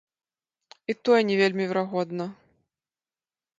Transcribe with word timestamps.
І 0.93 0.95
тое 1.09 1.19
не 1.29 1.35
вельмі 1.41 1.63
верагодна. 1.73 2.25